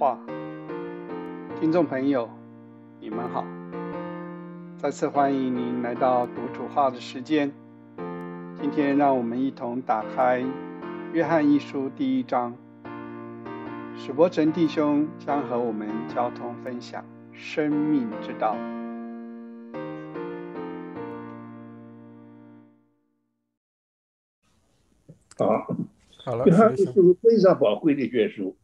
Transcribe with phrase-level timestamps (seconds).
[0.00, 0.18] 话，
[1.60, 2.26] 听众朋友，
[3.00, 3.44] 你们好，
[4.78, 7.52] 再次欢迎您来到读主话的时间。
[8.58, 10.40] 今天让我们一同打开
[11.12, 12.56] 《约翰一书》第一章，
[13.94, 17.04] 史伯成弟兄将和我们交通分享
[17.34, 18.56] 生命之道。
[25.36, 25.76] 好，
[26.24, 28.56] 好了，约翰一书非常宝贵的卷书。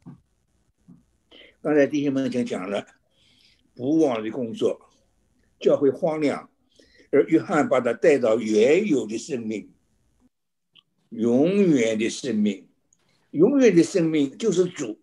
[1.67, 2.87] 刚才弟兄们已经讲了，
[3.75, 4.89] 不忘的工作，
[5.59, 6.49] 教会荒凉，
[7.11, 9.73] 而约翰把他带到原有的生命，
[11.09, 12.69] 永远的生命，
[13.33, 15.01] 永远的生命就是主。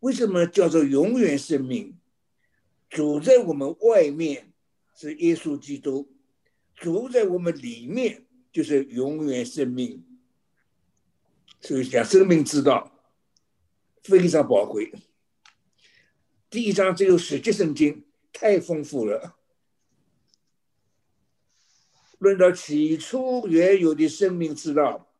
[0.00, 1.96] 为什么叫做永远生命？
[2.90, 4.52] 主在我们外面
[4.92, 6.10] 是耶稣基督，
[6.74, 10.04] 主在我们里面就是永远生命。
[11.60, 12.90] 所以讲生命之道
[14.02, 14.92] 非常宝贵。
[16.54, 19.36] 第一章只有十节圣经，太丰富了。
[22.18, 25.12] 论到起初原有的生命之道，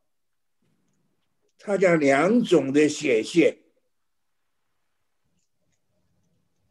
[1.59, 3.59] 它讲两种的显现，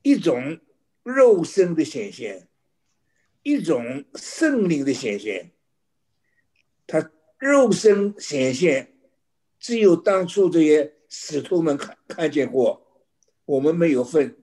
[0.02, 0.62] 一种
[1.04, 2.48] 肉身的显现，
[3.42, 5.52] 一种圣灵的显现。
[6.88, 8.96] 它肉身显现，
[9.60, 13.04] 只有当初这些使徒们看看见过，
[13.44, 14.40] 我们没有份。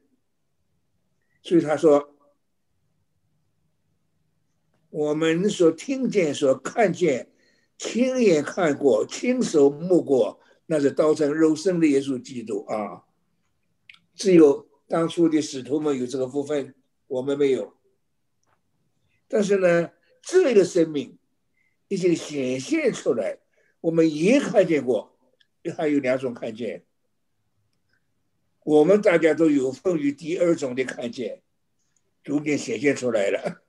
[1.43, 2.15] 所以他说，
[4.91, 7.31] 我们所听见、所看见、
[7.79, 13.05] 亲眼看过、亲手摸过，那是道成肉身的耶稣基督啊！
[14.15, 16.75] 只有当初的使徒们有这个福分，
[17.07, 17.75] 我们没有。
[19.29, 19.91] 但是呢，
[20.23, 21.17] 这个生命
[21.89, 23.39] 已经显现出来，
[23.81, 25.17] 我们也看见过，
[25.77, 26.85] 还有两种看见。
[28.63, 31.43] 我们大家都有份于第二种的看见，
[32.23, 33.63] 逐渐显现出来了。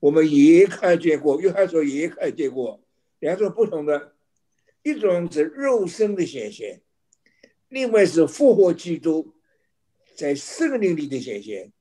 [0.00, 2.82] 我们也看见过，约翰说也看见过，
[3.20, 4.16] 两种不同的，
[4.82, 6.82] 一种是肉身的显现，
[7.68, 9.34] 另外是复活基督
[10.16, 11.72] 在圣灵里的显现。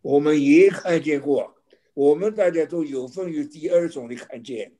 [0.00, 1.56] 我们也看见过，
[1.92, 4.76] 我们大家都有份于第二种的看见，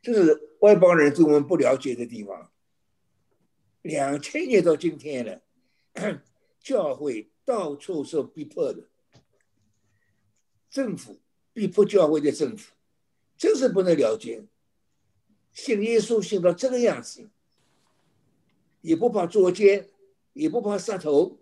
[0.00, 2.52] 这是外邦人对我们不了解的地方。
[3.82, 5.42] 两千年到今天了，
[6.60, 8.88] 教会到处受逼迫的，
[10.68, 11.20] 政府
[11.52, 12.72] 逼迫教会的政府，
[13.36, 14.44] 真是不能了解。
[15.52, 17.30] 信耶稣信到这个样子，
[18.82, 19.88] 也不怕捉奸，
[20.32, 21.40] 也不怕杀头，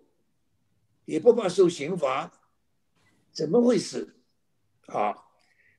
[1.05, 2.31] 也不怕受刑罚，
[3.31, 4.15] 怎么回事？
[4.87, 5.25] 啊，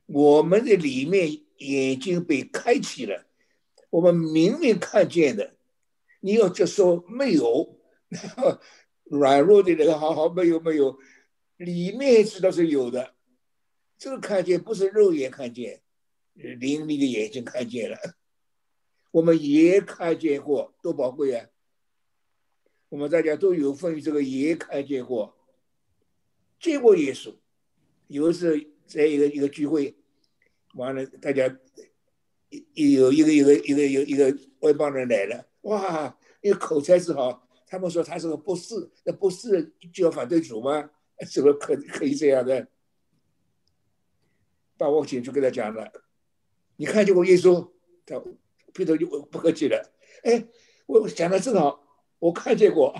[0.05, 3.25] 我们的里面眼睛被开启了，
[3.89, 5.57] 我们明明看见的。
[6.21, 7.77] 你要就说没有，
[9.05, 10.97] 软弱的人好好没有没有，
[11.57, 13.13] 里面知道是有的，
[13.97, 15.81] 这个看见不是肉眼看见，
[16.33, 17.97] 灵力的眼睛看见了，
[19.11, 21.47] 我们也看见过，多宝贵啊！
[22.89, 25.37] 我们大家都有份这个也看见过，
[26.59, 27.35] 见过耶稣。
[28.07, 29.95] 有一次在一个一个聚会，
[30.75, 31.47] 完了大家
[32.73, 35.50] 有一个一个一个有一个外邦人来了。
[35.61, 40.89] 哇，因为口才是好，他们说他是个博士，那博士就要反对主吗？
[41.31, 42.67] 怎么可可以这样的？
[44.77, 45.91] 把我请去跟他讲了，
[46.77, 47.71] 你看见过耶稣？
[48.05, 48.19] 他
[48.75, 49.93] 回头就不客气了。
[50.23, 50.47] 哎，
[50.87, 52.95] 我讲的正好，我看见过。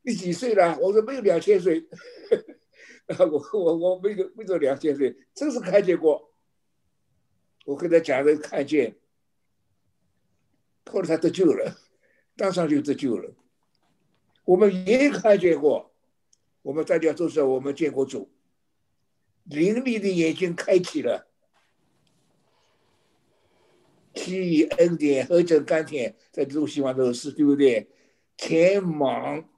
[0.00, 0.78] 你几岁了？
[0.80, 1.86] 我说没有两千岁。
[3.18, 6.32] 我我我没有没有两千岁，真是看见过。
[7.66, 8.96] 我跟他讲的看见，
[10.90, 11.76] 后来他得救了。
[12.38, 13.34] 当场就得救了。
[14.44, 15.92] 我们也看见过，
[16.62, 18.30] 我们大家都说我们见过主，
[19.42, 21.26] 灵力的眼睛开启了，
[24.14, 27.90] 给予恩典和这甘甜，在这种希望都是对不对？
[28.36, 29.48] 前忙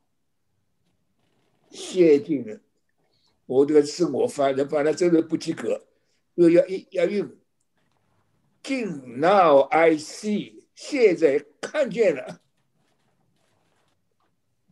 [1.70, 2.60] 限定了，
[3.44, 5.86] 我这个是我翻的，反正真的不及格，
[6.34, 7.30] 又要一要用。
[8.62, 12.40] 今 now I see，现在看见了。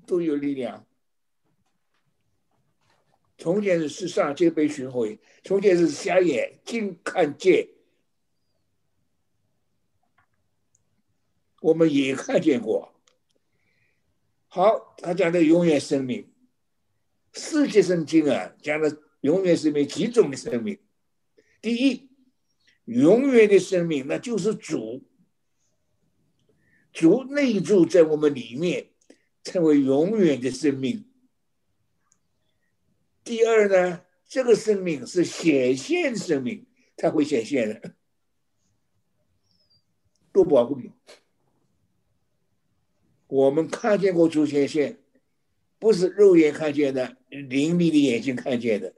[0.09, 0.87] 都有力量。
[3.37, 7.69] 从前是世上皆被寻回，从前是瞎眼，今看见。
[11.61, 12.95] 我们也看见过。
[14.49, 16.33] 好，他讲的永远生命，
[17.33, 20.81] 世界圣经啊，讲的永远生命几种的生命。
[21.61, 22.09] 第一，
[22.87, 25.05] 永远的生命，那就是主，
[26.93, 28.88] 主内住在我们里面。
[29.49, 31.07] 称为永远的生命。
[33.25, 36.67] 第二呢，这个生命是显现生命，
[36.99, 37.95] 它会显现的，
[40.31, 40.93] 多宝贵！
[43.27, 45.03] 我们看见过主显现，
[45.79, 48.95] 不是肉眼看见的，灵力的眼睛看见的。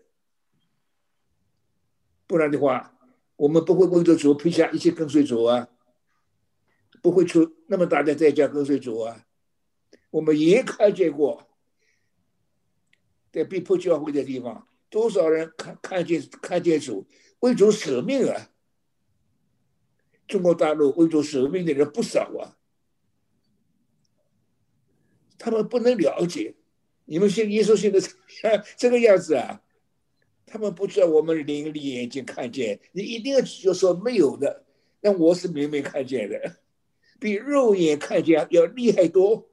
[2.26, 2.98] 不然的话，
[3.36, 5.68] 我们不会为着主撇下一切跟随主啊，
[7.00, 9.26] 不会出那么大的代价跟随主啊。
[10.10, 11.48] 我们也看见过。
[13.32, 17.06] 在被迫教会的地方，多少人看看见看见主
[17.38, 18.50] 为主舍命啊！
[20.26, 22.58] 中国大陆为主舍命的人不少啊，
[25.38, 26.56] 他们不能了解，
[27.04, 28.00] 你们信耶稣信的
[28.76, 29.62] 这个样子啊，
[30.44, 34.64] 他们不知道我们灵力眼睛看见，你一定要就说没有的，
[35.00, 36.56] 那我是明明看见的，
[37.20, 39.49] 比肉眼看见要厉害多，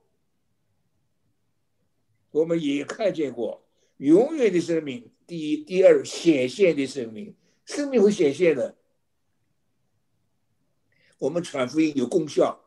[2.31, 3.63] 我们也看见过。
[3.97, 7.35] 永远的生命，第一、第二，显现的生命，
[7.65, 8.77] 生命会显现的。
[11.17, 12.63] 我们传福音有功效，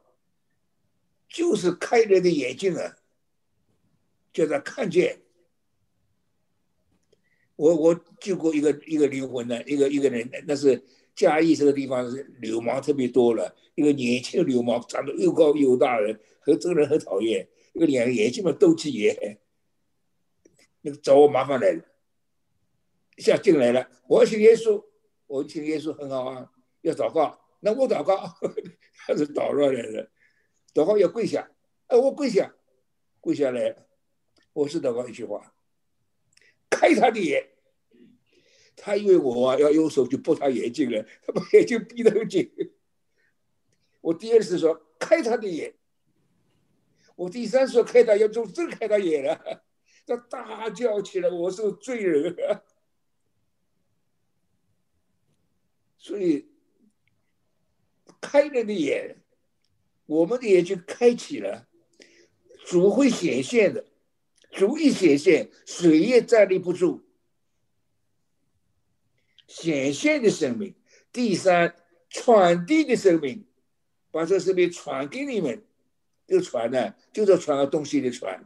[1.28, 2.96] 就是开人的眼睛啊，
[4.32, 5.20] 叫他看见。
[7.54, 10.82] 我我救过一个一个灵魂的一个一个人，那是
[11.14, 19.38] 嘉义这个地方是流氓特别多了，一个年轻流氓，长得又高又大，人和这个人很讨厌，一个两个眼睛嘛斗鸡眼。
[20.82, 21.85] 那个找我麻烦来了，
[23.17, 23.88] 一下进来了。
[24.09, 24.85] 我要请耶稣，
[25.27, 26.50] 我请耶稣很好啊，
[26.82, 27.38] 要祷告。
[27.61, 28.17] 那我祷告，
[29.06, 30.11] 他是祷告来的，
[30.73, 31.50] 祷告要跪下。
[31.88, 32.55] 哎，我跪下，
[33.21, 33.77] 跪下来，
[34.53, 35.55] 我是祷告一句话：
[36.71, 37.47] 开他的眼。
[38.82, 42.50] 他以为我要用手去拨他眼睛了，他把眼睛闭得很紧。
[44.00, 45.75] 我第二次说开他的眼，
[47.15, 49.62] 我第三次说开他眼，就真开他眼了。
[50.10, 52.62] 他大叫起来：“我是罪人！”啊
[55.96, 56.48] 所以
[58.20, 59.18] 开人的眼，
[60.06, 61.68] 我们的眼睛开启了，
[62.66, 63.86] 主会显现的。
[64.50, 67.04] 主一显现，水也站立不住。
[69.46, 70.74] 显现的生命，
[71.12, 71.76] 第三
[72.08, 73.46] 传递的生命，
[74.10, 75.64] 把这生命传给你们。
[76.26, 78.44] 这个传呢，就是传个东西的传。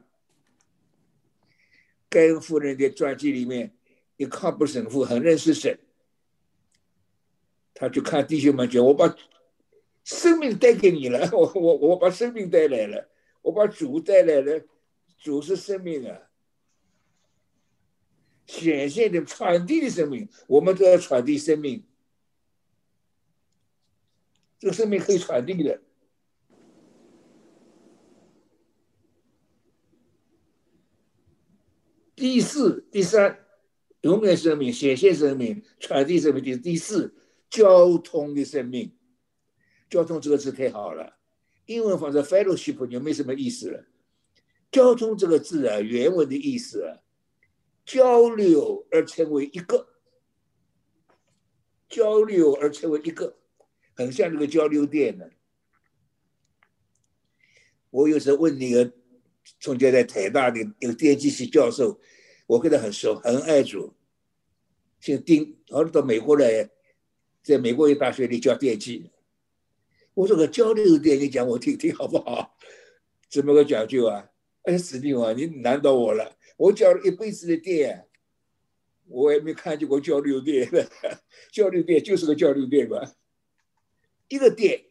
[2.15, 3.77] 盖恩夫人的传记里面，
[4.17, 5.77] 一看不神父很认识神，
[7.75, 9.17] 他就看弟兄们讲：“我把
[10.05, 13.11] 生命带给你了， 我我我把生命带来了，
[13.43, 14.65] 我把主带来了，
[15.19, 16.31] 主是生命啊，
[18.47, 21.85] 显现的传递的生命，我们都要传递生命，
[24.61, 25.83] 这个生命可以传递的。”
[32.25, 33.39] 第四、第三，
[34.01, 36.43] 永远生命、显现生命、传递生命。
[36.43, 37.15] 第第四，
[37.51, 38.97] 交通的生命。
[39.91, 41.19] 交通这个字太好了，
[41.67, 43.85] 英文放在 fellowship 就没什么意思了。
[44.73, 47.03] 交通这个字啊，原文的意思啊，
[47.85, 49.87] 交流而成为一个，
[51.91, 53.37] 交流而成为一个，
[53.93, 55.27] 很像那个交流电呢。
[57.91, 58.95] 我有时候问那个。
[59.61, 62.01] 从前在台大的一个电机系教授，
[62.47, 63.95] 我跟他很熟，很爱主，
[65.01, 66.71] 姓丁，后来到美国来，
[67.43, 69.11] 在美国一大学里教电机。
[70.15, 72.57] 我说个交流电，你讲我听听好不好？
[73.29, 74.31] 怎么个讲究啊？
[74.63, 76.37] 哎，史蒂文，你难倒我了。
[76.57, 78.09] 我教了一辈子的电，
[79.07, 80.69] 我也没看见过交流电。
[81.53, 83.15] 交流电就是个交流电吧？
[84.29, 84.85] 一个电，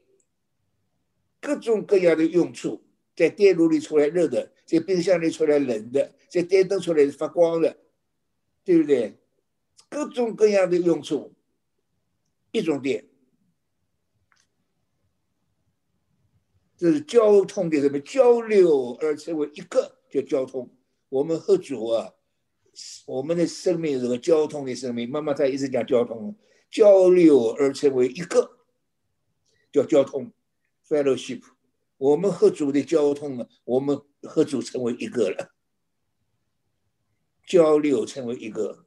[1.40, 2.84] 各种各样的用处。
[3.16, 7.78] 在电炉里出来热的，在冰箱里出来冷的，在电灯出来是发光的，
[8.64, 9.18] 对不对？
[9.90, 11.36] 各种各样的用处，
[12.52, 13.08] 一种电，
[16.76, 20.76] 这是交通的什么交流而成为一个叫交通。
[21.10, 22.14] 我们喝酒啊，
[23.06, 26.36] 我们的生命是个交通的生命，妈妈她一直讲交通，
[26.72, 28.58] 交流而成为一个
[29.72, 30.34] 叫交通
[30.88, 31.44] ，fellowship。
[32.04, 35.54] 我们和主的交通啊，我们和主成为一个了，
[37.48, 38.86] 交流成为一个。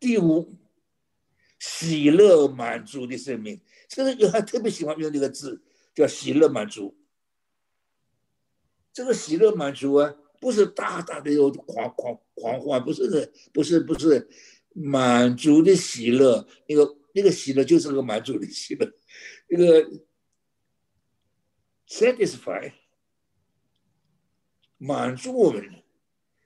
[0.00, 0.58] 第五，
[1.60, 5.62] 喜乐满足的生命，这个有还特别喜欢用这个字，
[5.94, 6.98] 叫喜乐满足。
[8.92, 14.28] 这个喜乐满足啊，不是大大的有狂狂狂欢，不是的，不是不是
[14.74, 18.92] 满足的喜乐，那个那个喜乐就是个满足的喜乐。
[19.52, 19.90] 这个
[21.86, 22.72] satisfy
[24.78, 25.82] 满足我们。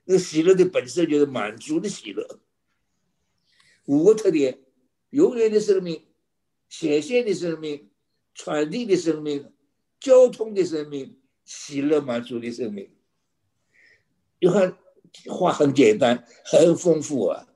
[0.03, 2.41] 那喜乐的本身就是满足的喜乐。
[3.85, 4.59] 五个特点：
[5.11, 6.05] 永远的生命、
[6.67, 7.89] 显现的生命、
[8.33, 9.53] 传递的生命、
[10.01, 12.93] 交通的生命、喜乐满足的生命。
[14.39, 14.77] 约翰
[15.29, 17.47] 话很简单，很丰富啊。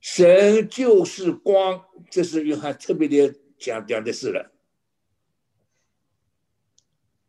[0.00, 1.84] 神就是光，
[2.16, 4.50] 这是约翰特别的讲讲的事了。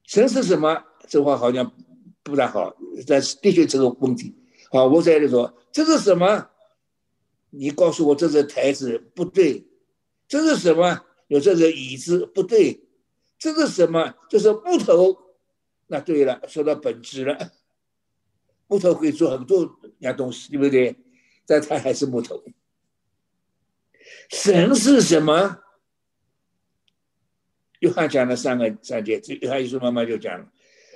[0.06, 0.82] 神是什么？
[1.10, 1.75] 这话好像
[2.24, 2.74] 不大好，
[3.06, 4.34] 但是的确这个问题。
[4.72, 6.50] 好，我在这说，这是什么？
[7.50, 9.67] 你告诉我这是台子不对，
[10.25, 11.03] 这是什么？
[11.27, 12.88] 有这个椅子不对，
[13.38, 14.15] 这是什么？
[14.29, 15.17] 这是木头。
[15.88, 17.51] 那对了，说到本质了，
[18.67, 20.96] 木头可以做很多样东西，对不对？
[21.46, 22.41] 但它还是木头。
[24.29, 25.63] 神是什么？
[27.79, 30.51] 约翰讲了三个三节，约翰一说，妈妈就讲了：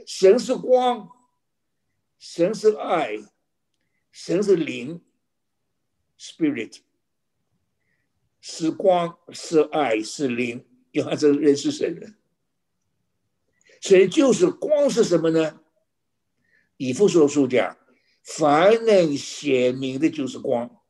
[0.08, 1.10] 神是光，
[2.18, 3.18] 神是爱，
[4.12, 5.01] 神是灵
[6.20, 6.80] ，spirit
[8.39, 10.65] 是光，是爱，是灵。
[10.91, 12.15] 约翰这认识神的，
[13.80, 15.62] 神就是光是什么呢？
[16.77, 17.77] 以弗所书讲，
[18.24, 20.81] 凡能显明的就是光。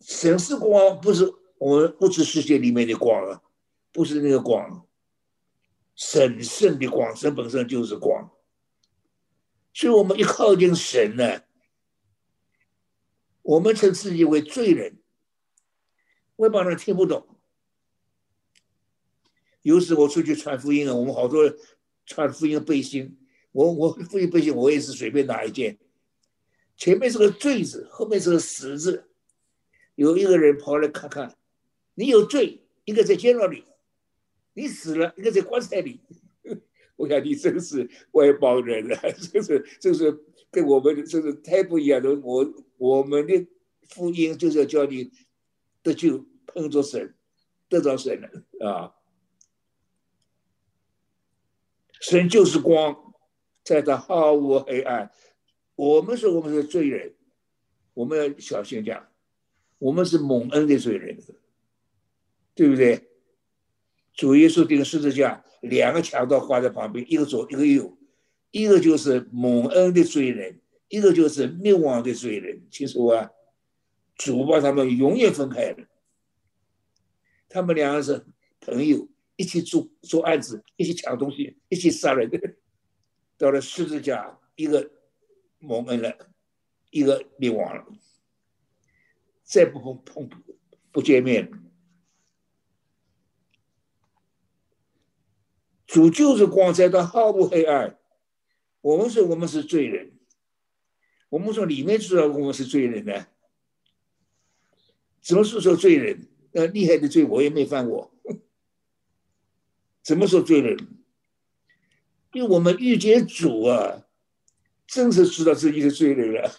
[0.00, 3.42] 神是光，不是我们物质世界里面的光啊。
[3.92, 4.86] 不是那个光，
[5.96, 8.30] 神圣的光，神本身就是光，
[9.74, 11.42] 所以我们一靠近神呢，
[13.42, 15.00] 我们称自己为罪人，
[16.36, 17.26] 外邦人听不懂。
[19.62, 21.52] 有时我出去传福音啊，我们好多
[22.06, 23.18] 传福音的背心，
[23.50, 25.76] 我我福音背心我也是随便拿一件，
[26.76, 29.09] 前面是个罪字，后面是个死字，
[30.00, 31.36] 有一个人跑来看看，
[31.92, 33.64] 你有罪，应该在监牢里。
[34.54, 36.00] 你死了，应该在棺材里。
[36.96, 38.96] 我想你真是外邦人了，
[39.30, 42.18] 真是，真是跟我们真是太不一样了。
[42.22, 43.46] 我我们的
[43.90, 45.12] 福音就是要叫你
[45.82, 47.14] 得救，碰着神，
[47.68, 48.94] 得到神了啊！
[52.00, 53.12] 神就是光，
[53.62, 55.12] 在他毫无黑暗。
[55.74, 57.14] 我们说我们是罪人，
[57.92, 59.09] 我们要小心讲，
[59.80, 61.18] 我们是蒙恩的罪人，
[62.54, 63.08] 对不对？
[64.12, 67.96] 主耶稣钉十字架，两个强盗画在旁边，一个左一个右，
[68.50, 72.62] 一个就是蒙恩的罪人，一个就是灭亡的罪人。
[72.70, 73.30] 听说啊，
[74.16, 75.86] 主把他们永远分开了。
[77.48, 78.26] 他们两个是
[78.60, 82.30] 朋友，一起做做案子，一起抢东西，一起杀人。
[83.38, 84.90] 到了十字架，一个
[85.58, 86.14] 蒙恩了，
[86.90, 87.86] 一个灭亡了，
[89.50, 90.30] 再不碰碰
[90.92, 91.50] 不见面。
[95.88, 97.98] 主就是光，在他毫无黑暗。
[98.80, 100.12] 我们说我们是罪人，
[101.28, 103.26] 我们说里面知道我们是罪人呢？
[105.20, 106.28] 怎么说说罪人？
[106.52, 108.14] 那厉害的罪我也没犯过。
[110.04, 110.78] 怎么说罪人？
[112.32, 114.06] 因为我们遇见主啊，
[114.86, 116.52] 真是知道自己是罪人了。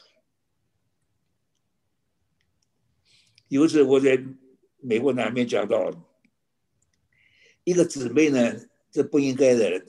[3.51, 4.17] 有一次我在
[4.79, 5.91] 美国南面讲到，
[7.65, 8.55] 一个姊妹呢。
[8.93, 9.85] 这不应该的，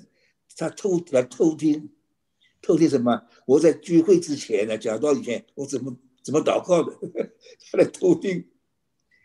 [0.56, 1.90] 她偷来偷听，
[2.60, 3.26] 偷听什么？
[3.46, 6.96] 我在聚会之前呢，讲到以前我怎么怎么祷告的，
[7.70, 8.48] 她 来偷听。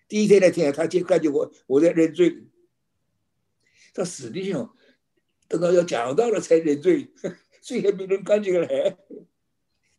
[0.07, 2.47] 第一天来听，她就看见我我在认罪。
[3.93, 4.69] 她死的时候，
[5.47, 7.11] 等到要讲到了才认罪，
[7.61, 8.97] 罪还没人赶紧来。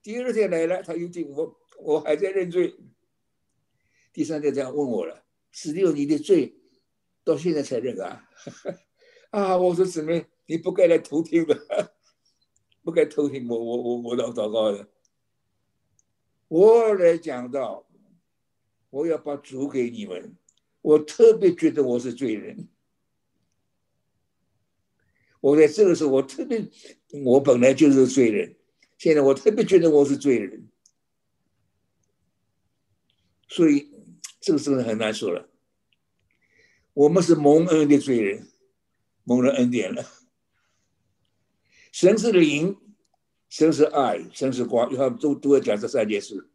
[0.02, 2.74] 第二天来了，他又听我我还在认罪。
[4.18, 6.56] 第三天这样问我了：“死的有你的罪，
[7.22, 8.28] 到现在才认啊？”
[9.30, 9.56] 啊！
[9.56, 11.94] 我说姊妹，你不该来偷听的，
[12.82, 14.88] 不该偷听我我我我祷祷告的。
[16.48, 17.86] 我来讲到，
[18.90, 20.36] 我要把主给你们。
[20.80, 22.68] 我特别觉得我是罪人。
[25.38, 26.68] 我在这个时候，我特别，
[27.24, 28.56] 我本来就是罪人。
[28.96, 30.68] 现在我特别觉得我是罪人，
[33.46, 33.87] 所以
[34.48, 35.46] 这个时候很难说了。
[36.94, 38.48] 我们是蒙恩的罪人。
[39.24, 40.02] 蒙了恩典了，
[41.92, 42.78] 神是灵，
[43.50, 46.48] 神是爱，神是光，以后都都要讲这三件事。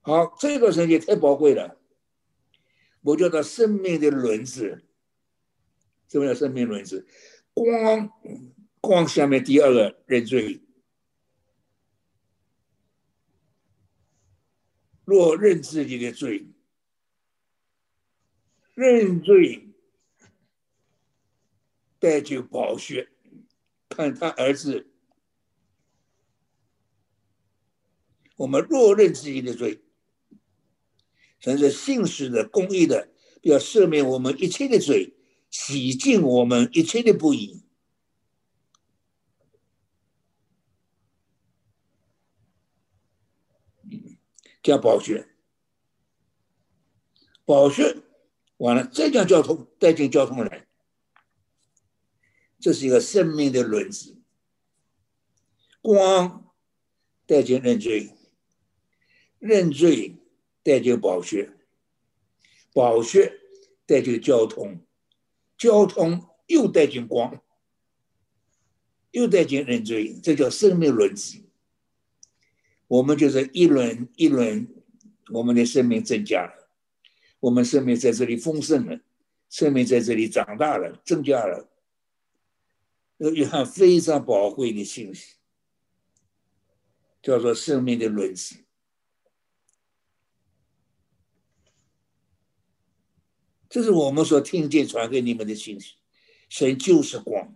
[0.00, 1.76] 好，这个圣经太宝贵了，
[3.02, 4.84] 我叫它生命的轮子。
[6.06, 7.04] 什么叫生命轮子？
[7.52, 8.08] 光，
[8.80, 10.62] 光下面第二个认罪，
[15.06, 16.46] 若认自己的罪，
[18.74, 19.62] 认罪。
[21.98, 23.08] 带去宝血，
[23.88, 24.86] 看他儿子。
[28.36, 29.82] 我们若认自己的罪，
[31.40, 33.08] 神是信实的、公义的，
[33.40, 35.16] 要赦免我们一切的罪，
[35.50, 37.64] 洗净我们一切的不义。
[44.66, 45.28] 叫宝血，
[47.44, 48.02] 宝血
[48.56, 50.66] 完了，再将交通带进交通来，
[52.58, 54.20] 这是一个生命的轮子。
[55.80, 56.52] 光
[57.26, 58.10] 带进认罪，
[59.38, 60.16] 认罪
[60.64, 61.52] 带进宝血，
[62.72, 63.38] 宝血
[63.86, 64.84] 带进交通，
[65.56, 67.40] 交通又带进光，
[69.12, 71.45] 又带进认罪，这叫生命轮子。
[72.88, 74.68] 我们就是一轮一轮，
[75.32, 76.70] 我们的生命增加了，
[77.40, 79.00] 我们生命在这里丰盛了，
[79.50, 81.68] 生命在这里长大了，增加了。
[83.16, 85.34] 有一项非常宝贵的信息，
[87.20, 88.56] 叫做生命的轮子。
[93.68, 95.96] 这是我们所听见传给你们的信息，
[96.48, 97.52] 神就是光。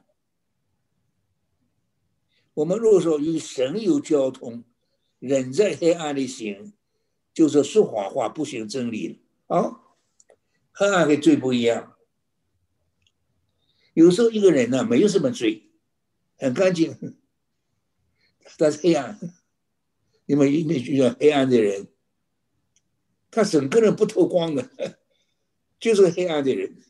[2.55, 4.65] 我们如果说与神有交通。
[5.21, 6.73] 人在黑暗里行，
[7.33, 9.81] 就是说谎话，不行真理啊。
[10.73, 11.97] 黑暗跟罪不一样。
[13.93, 15.71] 有时候一个人呢，没有什么罪，
[16.39, 17.19] 很干净，
[18.57, 19.19] 但是黑暗。
[20.27, 21.89] 你们一定遇到黑暗的人，
[23.31, 24.71] 他整个人不透光的，
[25.79, 26.83] 就是黑暗的人。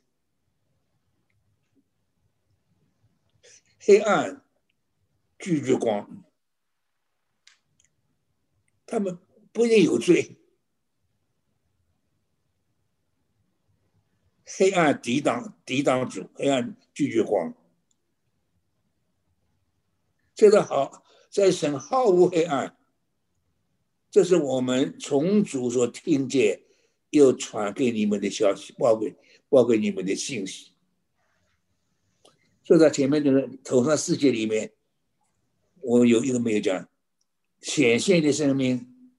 [3.78, 4.44] 黑暗
[5.38, 6.24] 拒绝光。
[8.90, 9.16] 他们
[9.52, 10.36] 不一定有罪，
[14.44, 17.54] 黑暗抵挡抵挡主，黑暗拒绝光，
[20.34, 22.76] 这个好在神毫无黑暗，
[24.10, 26.64] 这是我们从主所听见
[27.10, 29.14] 又传给你们的消息，报给
[29.48, 30.72] 报给你们的信息。
[32.64, 34.72] 就在前面就是头上世界里面，
[35.80, 36.88] 我有一个没有讲。
[37.60, 39.10] 显现的生命，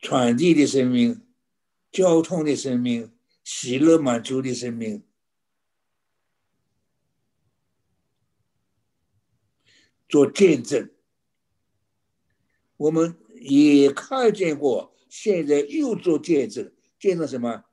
[0.00, 1.22] 传递的生命，
[1.90, 5.02] 交通的生命，喜乐满足的生命，
[10.08, 10.90] 做见证。
[12.76, 17.64] 我们也看见过，现在又做见证，见证什么？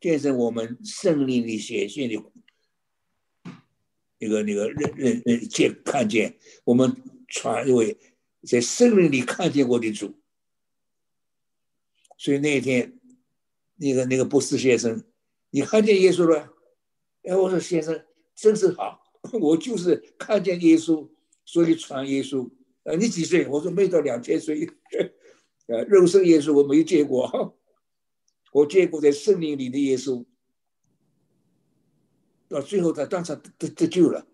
[0.00, 2.22] 见证我们胜利的显现的，
[4.18, 6.94] 那个那个认认认见看见我们
[7.26, 7.98] 传为。
[8.44, 10.14] 在森林里看见过的主，
[12.16, 12.98] 所以那一天，
[13.76, 15.04] 那个那个博士先生，
[15.50, 16.52] 你看见耶稣了？
[17.22, 18.04] 哎，我说先生
[18.34, 19.02] 真是好，
[19.40, 21.08] 我就是看见耶稣，
[21.44, 22.50] 所以传耶稣。
[22.82, 23.48] 呃，你几岁？
[23.48, 24.68] 我说没到两千岁。
[25.66, 27.56] 呃， 肉身耶稣我没见过，
[28.52, 30.24] 我见过在森林里的耶稣。
[32.46, 34.26] 到最后他当场得得救了。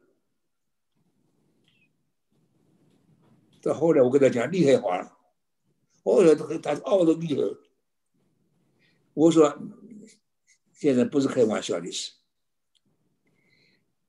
[3.63, 5.19] 到后来，我跟他讲厉害话了，
[6.05, 7.43] 哦哟，他他傲的厉害。
[9.13, 9.59] 我说，
[10.73, 12.13] 现在不是开玩笑的事。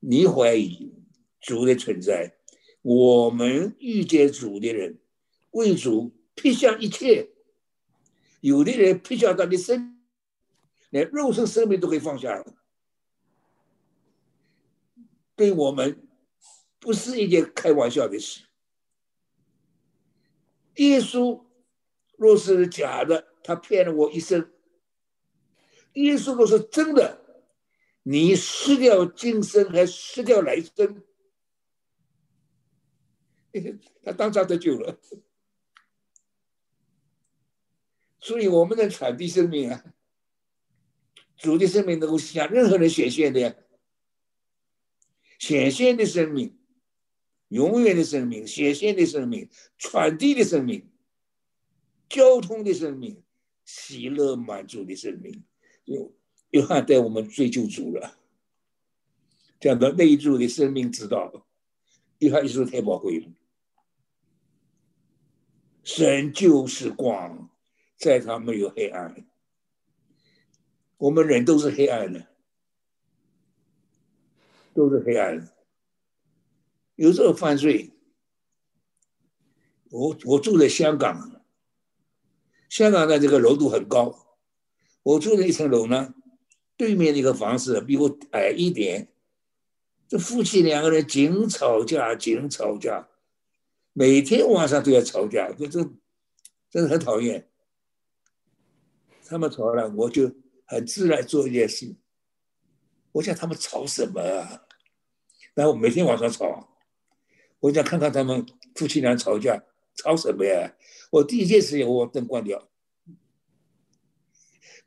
[0.00, 0.92] 你怀疑
[1.40, 2.36] 主的存在，
[2.80, 4.98] 我们遇见主的人，
[5.50, 7.28] 为主撇下一切。
[8.40, 10.00] 有的人撇下他的生，
[10.90, 12.54] 连肉身生命都可以放下了。
[15.36, 16.08] 对我们，
[16.80, 18.42] 不是一件开玩笑的事。
[20.76, 21.44] 耶稣
[22.16, 24.50] 若是假的，他骗了我一生；
[25.94, 27.44] 耶稣若是真的，
[28.02, 31.02] 你失掉今生还失掉来生，
[34.02, 34.98] 他当场得救了。
[38.20, 39.84] 所以我们的传递生命啊，
[41.36, 43.54] 主的生命能够向任何人显现的呀，
[45.38, 46.56] 显现的生命。
[47.52, 50.88] 永远的生命，显现的生命，传递的生命，
[52.08, 53.22] 交通的生命，
[53.66, 55.44] 喜乐满足的生命，
[55.84, 56.14] 有
[56.48, 58.18] 约翰带我们追求主了。
[59.60, 61.46] 讲到内住的生命之道，
[62.20, 63.30] 约翰一说太宝贵了。
[65.84, 67.50] 神就是光，
[67.98, 69.26] 在他没有黑暗。
[70.96, 72.28] 我们人都是黑暗的，
[74.72, 75.51] 都是黑暗的。
[77.02, 77.90] 有时候犯罪，
[79.90, 81.42] 我我住在香港，
[82.68, 84.38] 香港的这个楼度很高，
[85.02, 86.14] 我住的一层楼呢，
[86.76, 89.12] 对面那个房子比我矮一点，
[90.06, 93.08] 这夫妻两个人紧吵架，紧吵架，
[93.92, 95.82] 每天晚上都要吵架，这这
[96.70, 97.50] 真的很讨厌。
[99.24, 100.32] 他们吵了，我就
[100.66, 101.96] 很自然做一件事。
[103.10, 104.62] 我想他们吵什么啊？
[105.54, 106.71] 然后每天晚上吵，
[107.62, 108.44] 我想看看他们
[108.74, 110.74] 夫妻俩吵架吵什么呀？
[111.10, 112.68] 我第一件事情，我把灯关掉，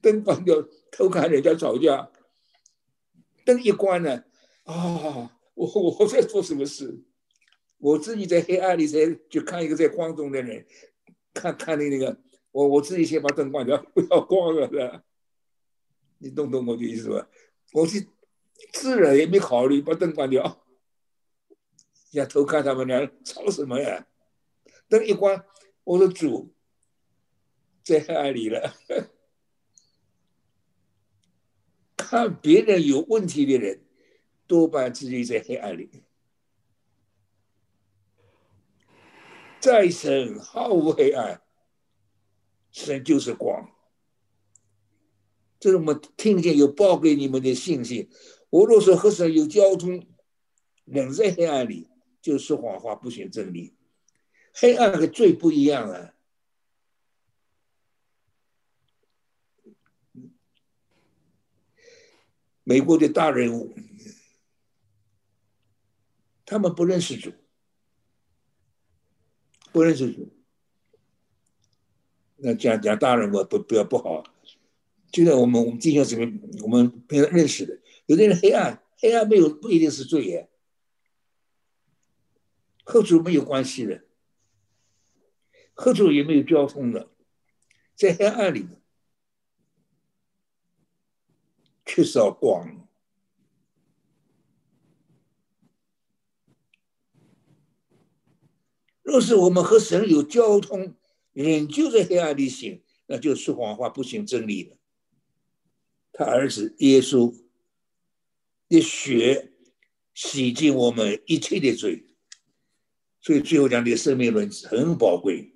[0.02, 0.56] 灯关掉，
[0.92, 2.12] 偷看人家吵架。
[3.46, 4.26] 灯一关呢，
[4.66, 7.02] 啊，我我在做什么事？
[7.78, 10.66] 我自己在黑暗里在就看一个在光中的人，
[11.34, 12.20] 看看的那个，
[12.52, 15.04] 我我自己先把灯关掉， 不要光了的。
[16.18, 17.30] 你懂懂我的意思吧？
[17.72, 18.06] 我是
[18.74, 20.65] 自然也没考虑把灯关掉，
[22.16, 24.08] 要偷看他们俩吵什么呀？
[24.88, 25.46] 灯一关，
[25.84, 26.56] 我的主
[27.84, 28.74] 在黑暗里了。
[31.98, 33.84] 看别人有问题的人，
[34.48, 36.04] 多半自己在黑暗里。
[39.60, 41.42] 再神毫无黑暗，
[42.72, 43.72] 神就是光。
[45.60, 48.10] 这是我们听见有报给你们的信息。
[48.52, 50.08] 我若说和神有交通，
[50.86, 51.90] 人在黑暗里，
[52.26, 53.76] 就说谎话，不选真理。
[54.52, 56.16] 黑暗和罪不一样啊。
[62.64, 63.76] 美国的大人物，
[66.48, 67.32] 他们不认识主，
[69.72, 70.36] 不认识主。
[72.38, 74.24] 那讲讲大人物不不要不好，
[75.12, 80.50] 就像我们我们弟兄姊妹，我们平常认识的，有的人黑暗，黑暗没有不一定是罪业，
[82.86, 84.06] 和主没有关系的，
[85.74, 87.10] 和主也没有交通的，
[87.96, 88.66] 在黑暗里。
[91.88, 92.88] 缺少光。
[99.04, 100.96] 若是我们和神有交通，
[101.32, 104.78] 仍旧在黑暗里行，那就说谎话，不行真理了。
[106.12, 107.36] 他儿子耶稣
[108.68, 109.52] 的血
[110.14, 112.05] 洗净我们一切的罪，
[113.26, 115.56] 所以最后讲的生命论很宝贵。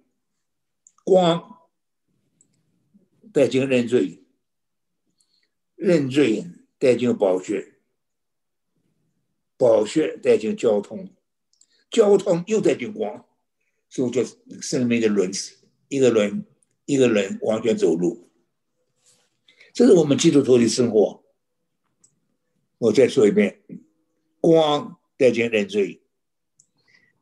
[1.04, 1.70] 光
[3.32, 4.26] 带进认罪。
[5.76, 6.44] 认罪
[6.78, 7.76] 带进宝血，
[9.56, 11.16] 宝血带进交通，
[11.90, 13.26] 交通又带进光，
[13.88, 14.22] 所以叫
[14.60, 15.56] 生命的轮子，
[15.88, 16.46] 一个轮
[16.84, 18.30] 一个人完全走路。
[19.74, 21.24] 这是我们基督徒的生活。
[22.80, 23.62] 我再说一遍：
[24.42, 25.99] 光带进认罪，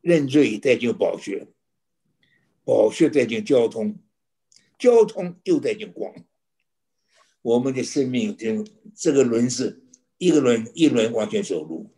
[0.08, 1.48] 认罪带进宝血，
[2.64, 3.98] 宝血带进交通，
[4.78, 6.14] 交通又带进光。
[7.42, 8.64] 我们的生命就
[8.96, 9.84] 这个轮子，
[10.16, 11.94] 一个轮一轮完全走路，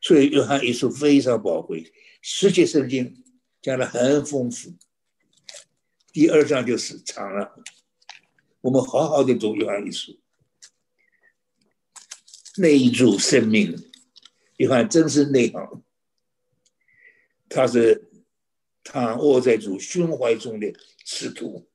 [0.00, 3.20] 所以约翰一书非常宝贵，世界圣经
[3.60, 4.72] 讲的很丰富。
[6.12, 7.64] 第二章就是长了，
[8.60, 10.20] 我们好好的读约翰一书，
[12.58, 13.76] 内住生命，
[14.58, 15.82] 约翰真是内行，
[17.48, 18.10] 他是
[18.84, 20.72] 躺卧在主胸怀中的
[21.04, 21.66] 使徒，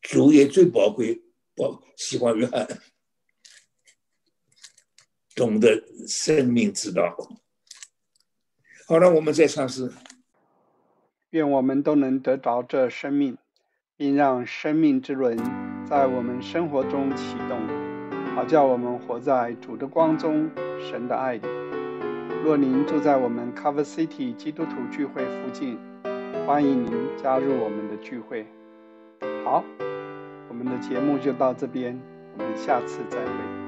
[0.00, 1.22] 主也最宝贵。
[1.54, 2.66] 宝喜欢约翰，
[5.34, 7.14] 懂得生命之道。
[8.88, 9.92] 好了，我们再尝试。
[11.28, 13.36] 愿我们都能得着这生命，
[13.98, 15.36] 并让生命之轮
[15.86, 17.60] 在我们生活中启动，
[18.34, 21.71] 好叫我们活在主的光中、神的爱里。
[22.44, 25.78] 若您住在我们 Cover City 基督徒聚会附近，
[26.44, 28.44] 欢迎您加入我们的聚会。
[29.44, 29.62] 好。
[30.48, 31.96] 我们的节目就到这边，
[32.36, 33.61] 我们下次再会。